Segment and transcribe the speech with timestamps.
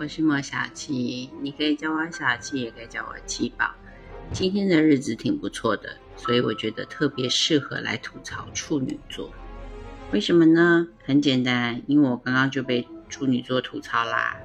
[0.00, 3.68] 我是莫小七，你可以叫我小七，也可以叫我七宝。
[4.32, 9.28] 今天的日子挺不错的，所以我觉得特别适合来吐槽处女座。
[10.12, 10.86] 为什么呢？
[11.04, 14.36] 很简单，因为我刚刚就被处女座吐槽啦。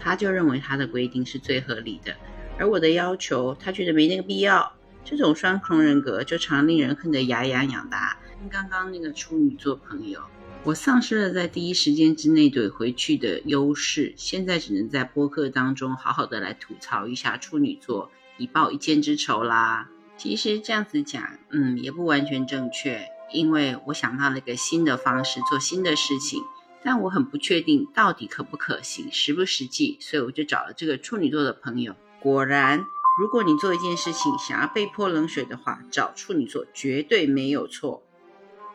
[0.00, 2.16] 他就认为他的规定是最合理的，
[2.58, 4.72] 而我的要求，他觉得没那个必要。
[5.04, 7.96] 这种双重人格就常令人恨得牙痒痒的。
[8.40, 10.22] 跟刚刚那个处女座朋友。
[10.64, 19.90] 我丧失了在第一时间之内怼回去的优势，现在只能在播客当中好好的来吐槽一下处女座，以报一箭之仇啦。
[20.16, 26.40] 其实这样子讲，嗯，也不完全正确，因为我想到了一个新的方式做新的事情，
[26.84, 31.96] 但我很不确定到底可不可行，实不实际，所以我就找了这个处女座的朋友。
[32.20, 32.84] 果然，
[33.18, 38.04] 如果你做一件事情想要被泼冷水的话，找处女座绝对没有错。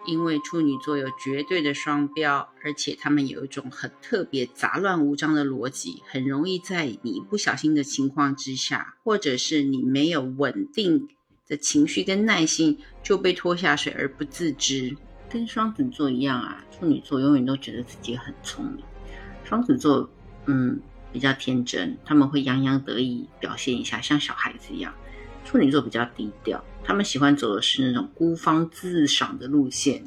[0.07, 11.07] 因为处女座有绝对的双标，而且他们有一种很特别、杂乱无章的逻辑，很容易在你不小心的情况之下，或者是你没有稳定
[11.47, 14.95] 的情绪跟耐心，就被拖下水而不自知。
[15.29, 18.83] 跟双子座一样啊，处女座永远都觉得自己很聪明。
[19.43, 20.09] 双子座，
[20.45, 20.79] 嗯，
[21.11, 24.93] 比较天真，他们会洋洋得意，表现一下，像小孩子一样。
[25.47, 30.03] 处女座比较低调，他们喜欢走的是那种孤芳自赏的路线，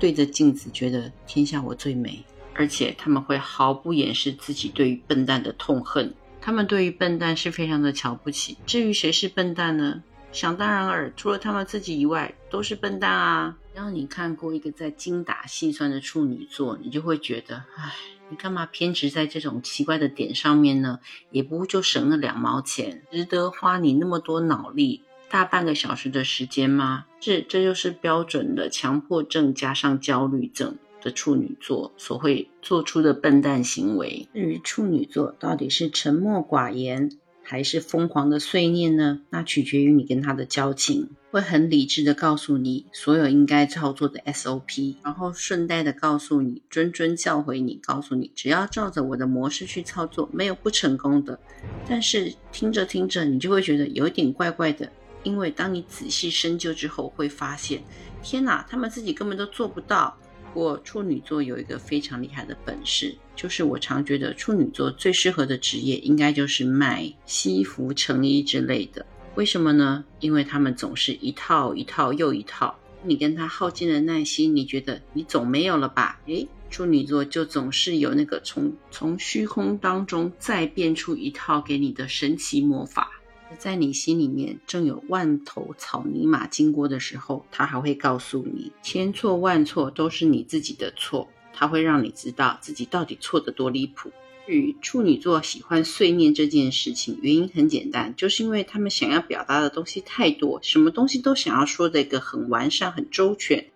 [0.00, 2.24] 对着镜子觉得天下我最美，
[2.54, 6.14] 而且他们会毫不掩饰自己对于笨蛋的痛恨。
[6.40, 8.56] 他们对于笨蛋是非常的瞧不起。
[8.64, 10.02] 至于谁是笨蛋呢？
[10.32, 13.58] 想当然尔，除了他们自己以外，都是笨蛋啊！
[13.74, 17.92] 让你看过一个在精打细算的处女座，你就会觉得，唉。
[18.30, 21.00] 你干嘛偏执在这种奇怪的点上面呢？
[21.30, 27.04] 也不就省了两毛钱，值得花你那么多脑力，大半个小时的时间吗？
[27.20, 34.26] 是，这就是标准的强迫症加上焦虑症的处女座所会做出的笨蛋行为。
[34.32, 37.10] 至于处女座到底是沉默寡言？
[37.42, 39.20] 还是疯狂的碎念呢？
[39.30, 41.10] 那取决于你跟他的交情。
[41.30, 51.38] 会很理智的告诉你所有应该操作的 SOP，然后顺带的告诉你，谆谆教诲你，告诉你只要照着我的模式去操作，没有不成功的。
[51.88, 57.82] 但是听着听着，你就会觉得有点怪怪的，因为当你仔细深究之后，会发现，
[58.22, 60.14] 天哪，他们自己根本都做不到。
[60.52, 69.04] 过处女座有一个非常厉害的本事，就是我常觉得处女座最适合的职业应该就是卖西服、成衣之类的。
[69.34, 70.04] 为什么呢？
[70.20, 76.20] 因为他们总是一套一套又一套，你跟他耗尽了耐心，你觉得你总没有了吧？
[76.26, 83.10] 诶，处女座就总是有那个从从虚空当中再变出一套给你的神奇魔法。
[83.58, 91.28] 在你心里面正有万头草泥马经过的时候，他还会告诉你，千错万错都是你自己的错。
[91.54, 94.10] 他会让你知道自己到底错得多离谱。
[94.46, 103.66] 与处女座喜欢碎念这件事情，原因很简单，就是因为他们想要表达的东西太多，什么东西都想要说的一个很完善、很周全，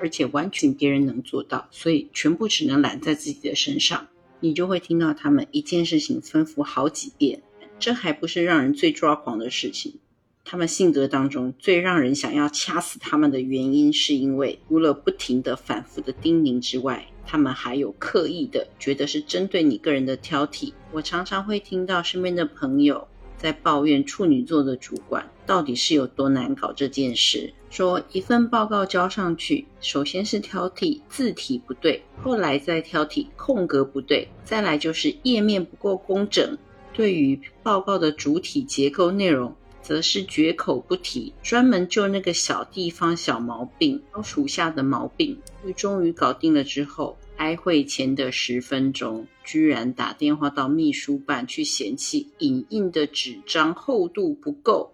[0.00, 4.06] 而且完全别人能做到，所以全部只能揽在自己的身上。
[4.40, 7.42] 你就会听到他们一件事情吩咐好几遍。
[7.82, 9.96] 这还不是让人最抓狂的事情。
[10.44, 20.72] 他们性格当中最让人想要掐死他们的原因，是因为除了不停的反复的叮咛之外，他们还有刻意的觉得是针对你个人的挑剔。
[20.92, 36.56] 我常常会听到身边的朋友在抱怨处女座的主管到底是有多难搞这件事，说一份报告交上去，首先是挑剔字体不对，后来再挑剔空格不对，再来就是页面不够工整。
[36.92, 45.38] 对于报告的主体结构内容，则是绝口不提，专门就那个小地方小毛病挑属下的毛病。
[45.76, 54.92] 终于搞定了之后，开会前的十分钟，居然打电话到秘书办去嫌弃影印的纸张厚度不够。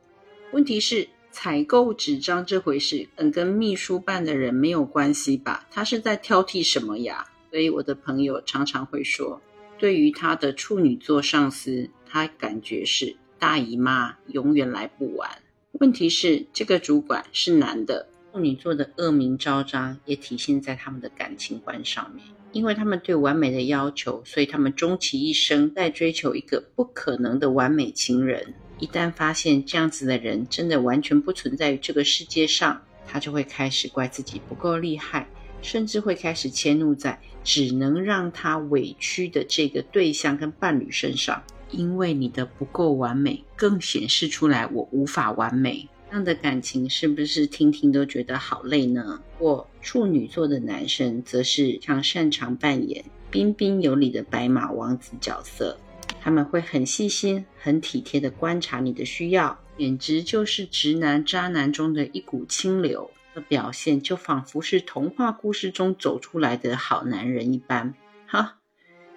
[0.53, 5.67] 问题是采购纸张这回事，嗯，跟秘书办的人没有关系吧？
[5.71, 7.27] 他是在挑剔什么呀？
[7.51, 9.41] 所以我的朋友常常会说。
[9.79, 15.31] 对于他的处女座上司，他感觉是大姨妈永远来不完。
[15.73, 22.25] 问题是，这个主管是男的，处女座的恶名昭彰也体现在他们的感情观上面。
[22.51, 28.55] 因为他们对完美的要求，所以他们终其一生在追求一个不可能的完美情人。
[28.81, 35.28] 一旦发现这样子的人真的完全不存在于这个世界上，他就会开始怪自己不够厉害。
[35.63, 45.89] 甚至会开始迁怒在只能让他委屈的这个对象跟伴侣身上，因为你的不够完美，更显示出来我无法完美。
[46.11, 49.21] 这样的感情是不是听听都觉得好累呢？
[49.39, 55.77] 或处女座的男生则是常擅长扮演彬彬有礼的白马王子角色，
[56.19, 63.11] 他们会很细心、很体贴地观察你的需要，简直就是直男渣男中的一股清流。
[63.39, 67.95] 的表现就仿佛是童话故事中走出来的好男人一般。
[68.27, 68.57] 哈。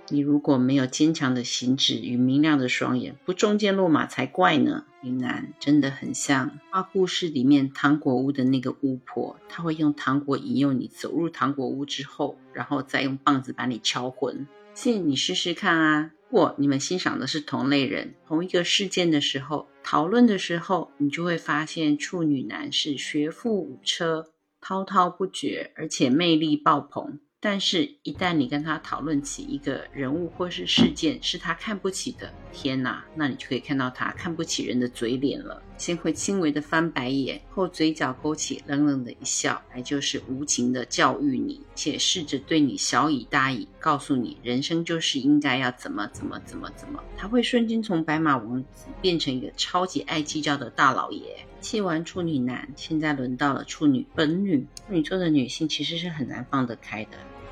[0.09, 4.83] 你如果没有坚强的心智与明亮的双眼，不中箭落马才怪呢。
[5.01, 14.45] 云南真的很像画故事里面糖果屋的那个巫婆，她会用糖果引诱你走入糖果屋之后，然后再用棒子把你敲昏。
[14.73, 16.11] 信你试试看啊！
[16.29, 24.31] 如果你们欣赏的是同类人、同一个事件的时候，讨论的时候，你就会发现处女男是学富五车、
[24.61, 27.19] 滔滔不绝，而且魅力爆棚。
[27.43, 35.59] 但是，一旦你跟他讨论起一个人物或是事件是他看不起的，天哪，那你就可以看到他看不起人的嘴脸了。
[35.75, 47.03] 先会轻微的翻白眼，后嘴角勾起冷冷的一笑，来就是无情的教育你，且试着对你小以大以，告诉你人生就是应该要怎么怎么怎么怎么。
[47.17, 51.43] 他会瞬间从白马王子变成一个超级爱计较的大老爷。
[51.59, 54.65] 气完处女男，现在轮到了处女本女。
[54.87, 57.11] 处女座的女性其实是很难放得开的，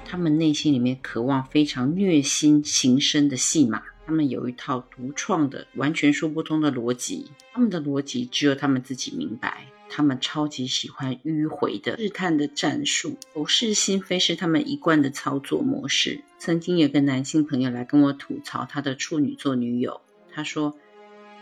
[0.09, 3.83] 他们内心里面渴望非常虐心情深的戏码。
[4.07, 9.67] 他们有一套独创的、完全说不通的逻辑，他们的逻辑只有他们自己明白。
[9.87, 16.21] 他们超级喜欢迂回的试探的战术，口是心非是他们一贯的操作模式。
[16.39, 20.01] 曾经有个男性朋友来跟我吐槽他的处女座女友，
[20.33, 20.75] 他说。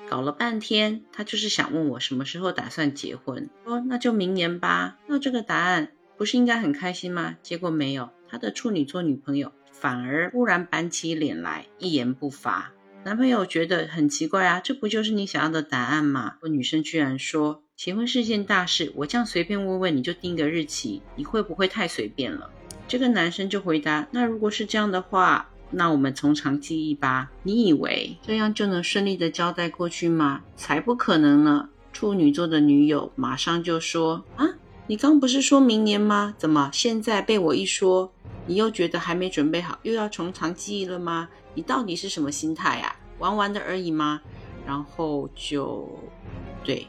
[0.10, 3.50] 搞了半天，他就是想问我什么时候打算结婚。
[3.66, 4.98] 说那就明年吧。
[5.06, 7.36] 那这个答案不是应该很开心吗？
[7.44, 12.72] 结果没有，他的处女座女朋友反而忽然板起脸来，一言不发。
[13.04, 16.36] 男朋友觉得很奇怪啊，这不就是你想要的答案吗？
[16.50, 22.50] 女生居然说结婚是件大事，我这样随便问问你就定个日期，你会不会太随便了？
[22.88, 25.50] 这个男生就回答：那如果是这样的话。
[25.70, 27.30] 那我们从长计议吧。
[27.44, 30.42] 你以为这样就能顺利的交代过去吗？
[30.56, 31.68] 才不可能呢！
[31.92, 34.48] 处女座的女友马上就说：“啊，
[34.88, 36.34] 你刚不是说明年吗？
[36.38, 38.14] 怎么现在被我一说，
[38.48, 41.30] 你又觉得还没准备好，又要从长计议了吗？
[41.54, 42.96] 你到底是什么心态呀？
[43.20, 44.22] 玩玩的而已吗？”
[44.66, 45.88] 然后就，
[46.64, 46.88] 对，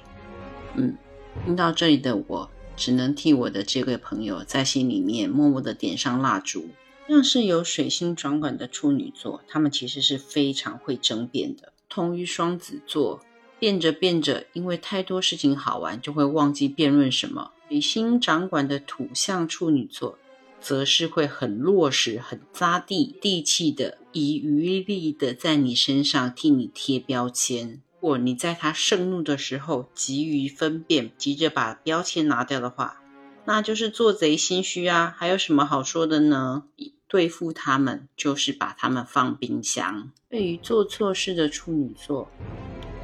[0.75, 0.97] 嗯，
[1.45, 6.67] 听到这里的我，只能替我的这位朋友在心里面默默的点上蜡烛。
[7.09, 11.73] 像是有水星掌管的处女座，他们其实是非常会争辩的。
[11.89, 13.21] 同于双子座，
[13.59, 17.53] 辩着辩着，因为太多事情好玩，就会忘记辩论什么。
[17.69, 20.19] 水星掌管的土象处女座，
[20.61, 27.81] 则是会很落实、很扎地地气的，以余力的在你身上替你贴标签。
[28.01, 33.03] 或你在他盛怒的时候急于分辨，急着把标签拿掉的话，
[33.45, 35.13] 那就是做贼心虚啊！
[35.19, 36.63] 还有什么好说的呢？
[37.09, 40.13] 对付他们就是把他们放冰箱。
[40.31, 42.31] 对于做错事的处女座，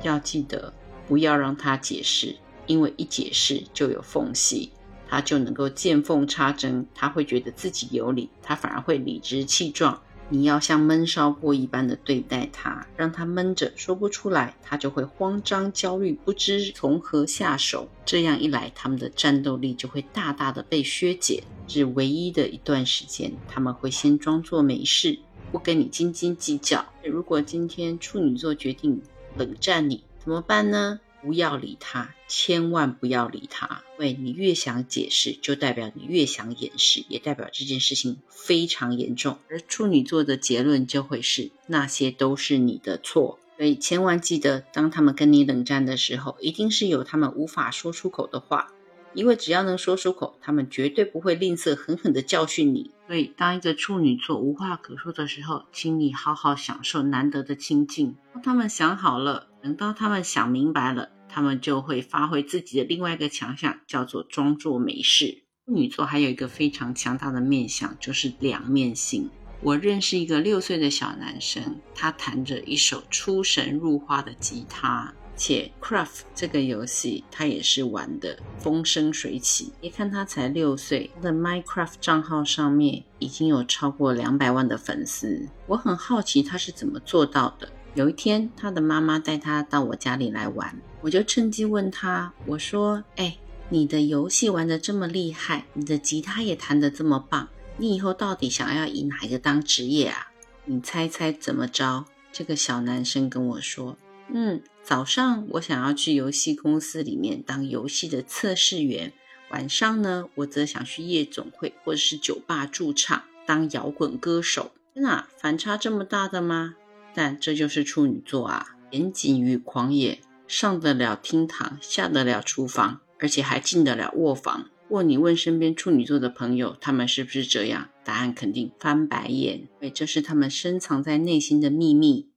[0.04, 0.72] 要记得
[1.08, 2.36] 不要让他解释，
[2.66, 4.70] 因为一解释就有缝隙，
[5.08, 10.00] 他就能够见缝插针，他会觉得自己有理，他反而会理直气壮。
[10.30, 17.86] 你要像闷烧锅一般的对待他，让他闷着说不出来，他就会慌张焦虑，不知从何下手。
[18.06, 21.42] 这样一来，他们的战斗力就会大大的被削减。
[21.68, 25.18] 是唯一的一段时间，他们会先装作没事，
[25.52, 26.84] 不跟你斤斤计较。
[27.02, 29.00] 如果今天处女座决定
[29.37, 30.99] 冷战你，怎么办呢？
[31.25, 33.83] 不要理他，千万不要理他。
[33.99, 39.38] 因为你越想解释，就代表你越想掩饰，也代表这件事情非常严重。
[39.49, 43.38] 而处女座的结论就会是那些都是你的错。
[43.57, 48.71] 所以千万记得，当他们跟你冷战的时候，一定是有他们无法说出口的话。
[49.14, 52.90] 因为只要能说出口，他们绝对不会吝啬狠狠的教训你。
[53.06, 58.16] 所以，当一个处女座无话可说的时候，请你好好享受难得的清静。
[58.32, 65.42] 当他们想好了，等到他们想明白了，他们就会发挥自己的另外一个强项，叫做装作没事。
[65.66, 69.28] 处女座还有一个非常强大的面相，就是两面性。
[69.61, 75.12] 我认识一个六岁的小男生，他弹着一首出神入化的吉他。
[75.37, 79.73] 且 Craft 这个游戏，他也是玩的风生水起。
[79.81, 85.49] 别看他才六岁，他的 Minecraft 账号上面已经有超过两百万的粉丝。
[85.67, 87.69] 我很好奇他是怎么做到的。
[87.95, 93.37] 有一天，他的妈妈带他到我家里来玩，我就趁机问他：“我说，哎，
[93.69, 100.33] 你的游戏玩的这么厉害，你的吉他也弹得这么棒，你以后到底想要以哪一个当职业啊？
[100.64, 103.97] 你猜猜怎么着？”这个小男生跟我说
[104.35, 109.14] ：“嗯。”早上我想要去游戏公司里面当游戏的测试员，
[109.49, 114.73] 晚上呢，我则想去夜总会或者是酒吧驻唱当摇滚歌手。
[114.93, 116.75] 那反差这么大的吗？
[117.14, 124.69] 但这就是处女座啊，严谨与狂野，上得了厅堂，下得了厨房，而且还进得了卧房。
[124.88, 127.88] 如果你问身边处女座的朋友，他们是不是这样？
[128.05, 132.29] 答案肯定翻白眼，因为这是他们深藏在内心的秘密。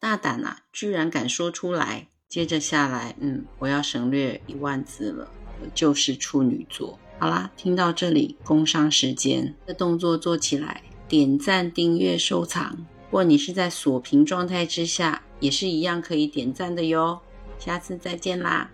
[0.00, 2.08] 大胆啊，居然敢说出来！
[2.26, 5.30] 接着下来，嗯，我要省略一万字了，
[5.60, 6.98] 我就是处女座。
[7.18, 12.86] 好啦，听到这里，工商时间的动作做起来，点赞、订阅、收藏。
[13.10, 17.20] 或你是在锁屏状态之下，也是一样可以点赞的哟。
[17.58, 18.70] 下次再见啦！